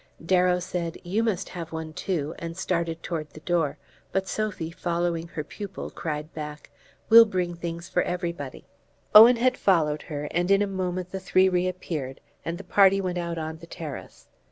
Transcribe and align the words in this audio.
Darrow 0.25 0.57
said: 0.57 0.97
"You 1.03 1.21
must 1.21 1.49
have 1.49 1.71
one 1.71 1.93
too," 1.93 2.33
and 2.39 2.57
started 2.57 3.03
toward 3.03 3.29
the 3.29 3.39
door; 3.41 3.77
but 4.11 4.27
Sophy, 4.27 4.71
following 4.71 5.27
her 5.27 5.43
pupil, 5.43 5.91
cried 5.91 6.33
back: 6.33 6.71
"We'll 7.09 7.25
bring 7.25 7.53
things 7.53 7.87
for 7.87 8.01
everybody." 8.01 8.65
Owen 9.13 9.35
had 9.35 9.57
followed 9.57 10.01
her, 10.01 10.27
and 10.31 10.49
in 10.49 10.63
a 10.63 10.65
moment 10.65 11.11
the 11.11 11.19
three 11.19 11.49
reappeared, 11.49 12.19
and 12.43 12.57
the 12.57 12.63
party 12.63 12.99
went 12.99 13.19
out 13.19 13.37
on 13.37 13.59
the 13.59 13.67
terrace. 13.67 14.27